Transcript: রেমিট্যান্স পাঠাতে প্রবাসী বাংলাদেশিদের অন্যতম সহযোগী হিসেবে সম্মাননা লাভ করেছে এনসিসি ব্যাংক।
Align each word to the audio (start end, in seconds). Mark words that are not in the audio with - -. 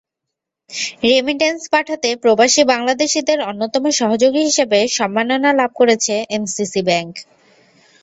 রেমিট্যান্স 1.05 1.61
পাঠাতে 1.73 2.09
প্রবাসী 2.23 2.61
বাংলাদেশিদের 2.71 3.39
অন্যতম 3.49 3.83
সহযোগী 3.99 4.41
হিসেবে 4.47 4.79
সম্মাননা 4.97 5.49
লাভ 5.59 5.71
করেছে 5.79 6.13
এনসিসি 6.35 6.81
ব্যাংক। 6.87 7.13